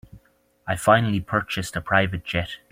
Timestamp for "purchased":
1.19-1.75